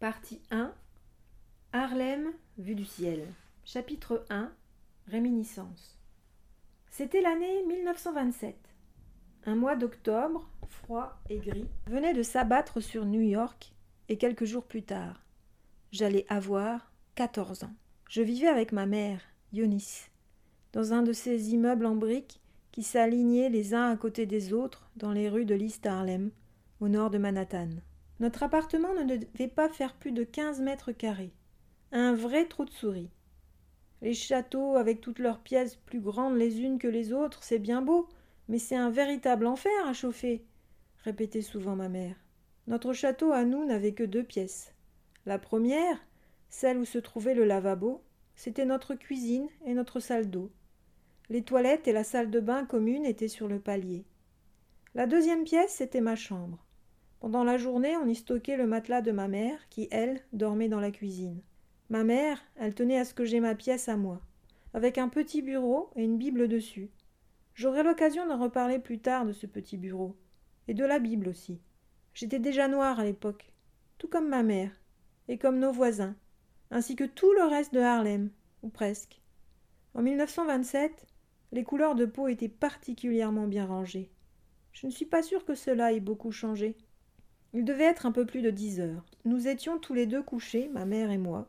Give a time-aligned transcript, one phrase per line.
[0.00, 0.72] Partie 1
[1.72, 3.26] Harlem, vue du ciel.
[3.64, 4.48] Chapitre 1
[5.08, 5.98] Réminiscence.
[6.88, 8.54] C'était l'année 1927.
[9.46, 13.72] Un mois d'octobre, froid et gris, venait de s'abattre sur New York,
[14.08, 15.20] et quelques jours plus tard,
[15.90, 17.74] j'allais avoir 14 ans.
[18.08, 19.20] Je vivais avec ma mère,
[19.52, 20.12] Eunice,
[20.74, 22.40] dans un de ces immeubles en briques
[22.70, 26.30] qui s'alignaient les uns à côté des autres dans les rues de l'East Harlem,
[26.78, 27.70] au nord de Manhattan.
[28.20, 31.32] Notre appartement ne devait pas faire plus de quinze mètres carrés.
[31.92, 33.10] Un vrai trou de souris.
[34.02, 37.82] Les châteaux, avec toutes leurs pièces plus grandes les unes que les autres, c'est bien
[37.82, 38.08] beau,
[38.48, 40.44] mais c'est un véritable enfer à chauffer,
[41.04, 42.16] répétait souvent ma mère.
[42.66, 44.74] Notre château à nous n'avait que deux pièces.
[45.26, 45.98] La première,
[46.48, 48.02] celle où se trouvait le lavabo,
[48.34, 50.50] c'était notre cuisine et notre salle d'eau.
[51.28, 54.04] Les toilettes et la salle de bain commune étaient sur le palier.
[54.94, 56.64] La deuxième pièce, c'était ma chambre.
[57.20, 60.80] Pendant la journée, on y stockait le matelas de ma mère, qui, elle, dormait dans
[60.80, 61.40] la cuisine.
[61.90, 64.20] Ma mère, elle tenait à ce que j'aie ma pièce à moi,
[64.74, 66.90] avec un petit bureau et une Bible dessus.
[67.54, 70.16] J'aurai l'occasion d'en reparler plus tard de ce petit bureau,
[70.68, 71.60] et de la Bible aussi.
[72.14, 73.52] J'étais déjà noire à l'époque,
[73.98, 74.70] tout comme ma mère,
[75.26, 76.14] et comme nos voisins,
[76.70, 78.30] ainsi que tout le reste de Harlem,
[78.62, 79.20] ou presque.
[79.94, 81.06] En 1927,
[81.52, 84.10] les couleurs de peau étaient particulièrement bien rangées.
[84.72, 86.76] Je ne suis pas sûre que cela ait beaucoup changé.
[87.54, 89.04] Il devait être un peu plus de dix heures.
[89.24, 91.48] Nous étions tous les deux couchés, ma mère et moi.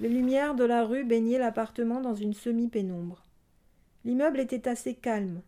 [0.00, 3.24] Les lumières de la rue baignaient l'appartement dans une semi-pénombre.
[4.04, 5.42] L'immeuble était assez calme.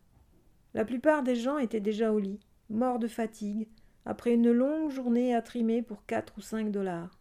[0.73, 3.67] La plupart des gens étaient déjà au lit, morts de fatigue,
[4.05, 7.17] après une longue journée à trimer pour quatre ou cinq dollars.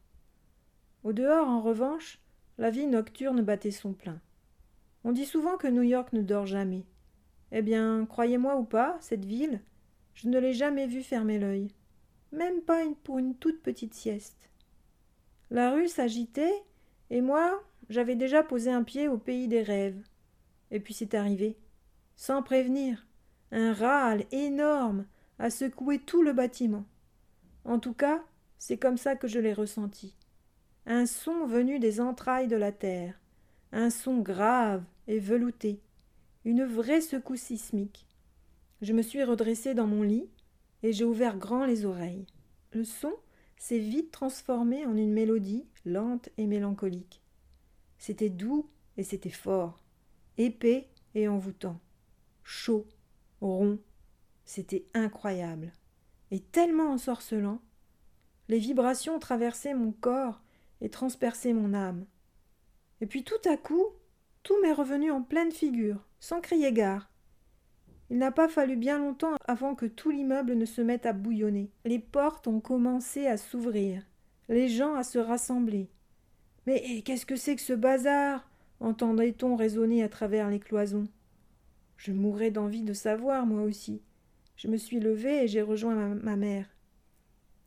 [1.02, 2.20] Au dehors, en revanche,
[2.58, 4.20] la vie nocturne battait son plein.
[5.04, 6.84] On dit souvent que New York ne dort jamais.
[7.52, 9.60] Eh bien, croyez-moi ou pas, cette ville,
[10.14, 11.68] je ne l'ai jamais vue fermer l'œil.
[12.32, 14.50] Même pas pour une toute petite sieste.
[15.50, 16.62] La rue s'agitait,
[17.10, 20.00] et moi, j'avais déjà posé un pied au pays des rêves.
[20.70, 21.56] Et puis c'est arrivé.
[22.16, 23.06] Sans prévenir.
[23.52, 25.06] Un râle énorme
[25.38, 26.84] a secoué tout le bâtiment.
[27.64, 28.22] En tout cas,
[28.58, 30.14] c'est comme ça que je l'ai ressenti.
[30.86, 33.20] Un son venu des entrailles de la terre
[33.72, 35.80] un son grave et velouté,
[36.44, 38.06] une vraie secousse sismique.
[38.82, 40.28] Je me suis redressée dans mon lit
[40.82, 42.26] et j'ai ouvert grand les oreilles.
[42.72, 43.12] Le son
[43.56, 47.22] s'est vite transformé en une mélodie lente et mélancolique.
[47.98, 49.82] C'était doux et c'était fort,
[50.38, 51.80] épais et envoûtant,
[52.42, 52.86] chaud,
[53.40, 53.78] rond.
[54.44, 55.72] C'était incroyable
[56.30, 57.60] et tellement ensorcelant.
[58.48, 60.42] Les vibrations traversaient mon corps
[60.80, 62.06] et transperçaient mon âme.
[63.00, 63.86] Et puis tout à coup,
[64.42, 67.10] tout m'est revenu en pleine figure, sans crier gare.
[68.10, 71.70] Il n'a pas fallu bien longtemps avant que tout l'immeuble ne se mette à bouillonner.
[71.84, 74.02] Les portes ont commencé à s'ouvrir,
[74.48, 75.88] les gens à se rassembler.
[76.66, 78.46] Mais qu'est-ce que c'est que ce bazar?
[78.80, 81.06] entendait-on résonner à travers les cloisons.
[81.98, 84.02] Je mourais d'envie de savoir, moi aussi.
[84.56, 86.66] Je me suis levée et j'ai rejoint ma, ma mère.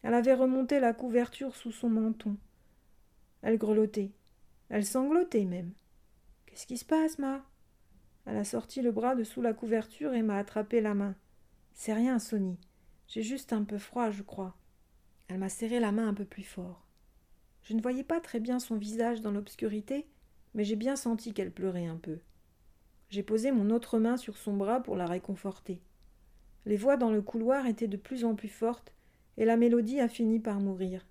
[0.01, 2.35] Elle avait remonté la couverture sous son menton.
[3.43, 4.11] Elle grelottait.
[4.69, 5.71] Elle sanglotait même.
[6.45, 7.45] Qu'est-ce qui se passe, ma?
[8.25, 11.15] Elle a sorti le bras de sous la couverture et m'a attrapé la main.
[11.73, 12.57] C'est rien, Sonny.
[13.07, 14.55] J'ai juste un peu froid, je crois.
[15.27, 16.85] Elle m'a serré la main un peu plus fort.
[17.63, 20.07] Je ne voyais pas très bien son visage dans l'obscurité,
[20.53, 22.19] mais j'ai bien senti qu'elle pleurait un peu.
[23.09, 25.81] J'ai posé mon autre main sur son bras pour la réconforter.
[26.65, 28.93] Les voix dans le couloir étaient de plus en plus fortes,
[29.37, 31.05] et la mélodie a fini par mourir.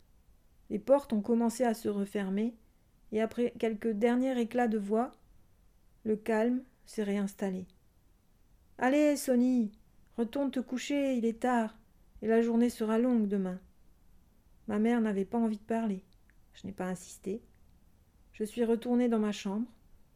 [0.70, 2.54] Les portes ont commencé à se refermer,
[3.12, 5.12] et après quelques derniers éclats de voix,
[6.04, 7.66] le calme s'est réinstallé.
[8.78, 9.72] Allez, Sonny,
[10.16, 11.78] retourne te coucher, il est tard,
[12.20, 13.60] et la journée sera longue demain.
[14.68, 16.02] Ma mère n'avait pas envie de parler.
[16.54, 17.42] Je n'ai pas insisté.
[18.32, 19.66] Je suis retourné dans ma chambre,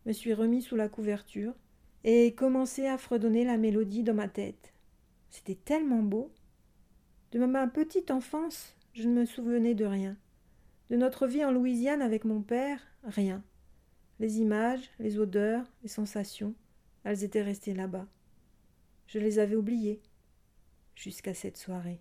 [0.07, 1.55] me suis remis sous la couverture,
[2.05, 4.73] et commencé à fredonner la mélodie dans ma tête.
[5.31, 6.33] C'était tellement beau.
[7.33, 10.17] De ma petite enfance, je ne me souvenais de rien.
[10.91, 13.43] De notre vie en Louisiane avec mon père, rien.
[14.19, 16.55] Les images, les odeurs, les sensations,
[17.05, 18.07] elles étaient restées là-bas.
[19.07, 20.01] Je les avais oubliées,
[20.95, 22.01] jusqu'à cette soirée.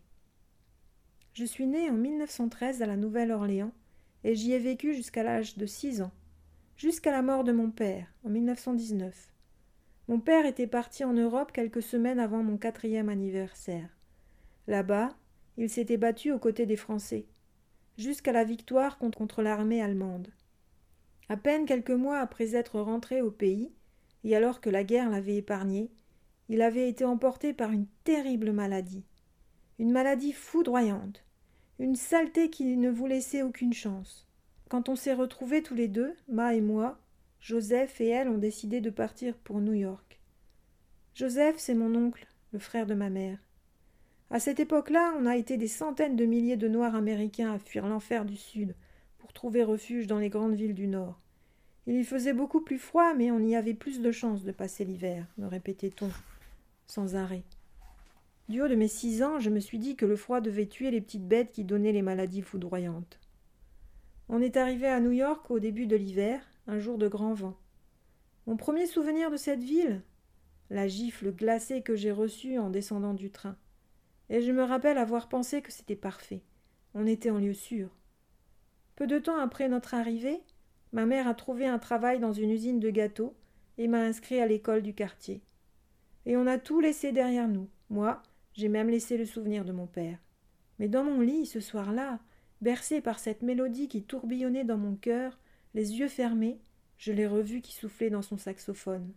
[1.33, 3.73] Je suis née en 1913 à la Nouvelle-Orléans
[4.23, 6.13] et j'y ai vécu jusqu'à l'âge de six ans,
[6.77, 9.33] jusqu'à la mort de mon père en 1919.
[10.07, 13.89] Mon père était parti en Europe quelques semaines avant mon quatrième anniversaire.
[14.67, 15.15] Là-bas,
[15.57, 17.25] il s'était battu aux côtés des Français
[17.97, 20.27] jusqu'à la victoire contre l'armée allemande.
[21.27, 23.71] À peine quelques mois après être rentré au pays,
[24.23, 25.89] et alors que la guerre l'avait épargné,
[26.49, 29.03] il avait été emporté par une terrible maladie.
[29.79, 31.23] Une maladie foudroyante,
[31.79, 34.27] une saleté qui ne vous laissait aucune chance.
[34.69, 36.99] Quand on s'est retrouvés tous les deux, Ma et moi,
[37.39, 40.19] Joseph et elle ont décidé de partir pour New York.
[41.15, 43.39] Joseph, c'est mon oncle, le frère de ma mère.
[44.29, 47.87] À cette époque-là, on a été des centaines de milliers de Noirs américains à fuir
[47.87, 48.75] l'enfer du Sud
[49.25, 51.19] pour trouver refuge dans les grandes villes du Nord.
[51.87, 54.85] Il y faisait beaucoup plus froid, mais on y avait plus de chances de passer
[54.85, 56.11] l'hiver, me répétait-on
[56.85, 57.41] sans arrêt.
[58.49, 60.91] Du haut de mes six ans, je me suis dit que le froid devait tuer
[60.91, 63.19] les petites bêtes qui donnaient les maladies foudroyantes.
[64.29, 67.57] On est arrivé à New York au début de l'hiver, un jour de grand vent.
[68.45, 70.03] Mon premier souvenir de cette ville?
[70.69, 73.57] La gifle glacée que j'ai reçue en descendant du train.
[74.29, 76.43] Et je me rappelle avoir pensé que c'était parfait.
[76.93, 77.89] On était en lieu sûr.
[78.95, 80.41] Peu de temps après notre arrivée,
[80.93, 83.35] ma mère a trouvé un travail dans une usine de gâteaux
[83.77, 85.41] et m'a inscrit à l'école du quartier.
[86.25, 87.69] Et on a tout laissé derrière nous.
[87.89, 90.17] Moi, j'ai même laissé le souvenir de mon père.
[90.79, 92.19] Mais dans mon lit, ce soir-là,
[92.61, 95.37] bercé par cette mélodie qui tourbillonnait dans mon cœur,
[95.73, 96.59] les yeux fermés,
[96.97, 99.13] je l'ai revu qui soufflait dans son saxophone.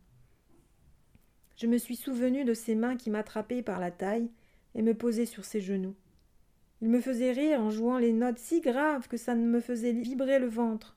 [1.57, 4.31] Je me suis souvenu de ses mains qui m'attrapaient par la taille
[4.75, 5.95] et me posaient sur ses genoux.
[6.81, 9.93] Il me faisait rire en jouant les notes si graves que ça ne me faisait
[9.93, 10.97] vibrer le ventre.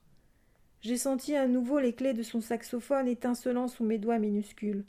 [0.82, 4.86] J'ai senti à nouveau les clés de son saxophone étincelant sous mes doigts minuscules.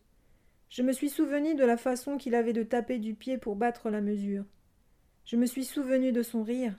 [0.68, 3.90] Je me suis souvenu de la façon qu'il avait de taper du pied pour battre
[3.90, 4.44] la mesure.
[5.24, 6.78] Je me suis souvenu de son rire.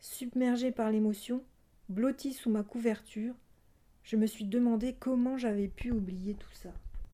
[0.00, 1.42] Submergé par l'émotion,
[1.88, 3.34] blotti sous ma couverture,
[4.02, 6.72] je me suis demandé comment j'avais pu oublier tout ça.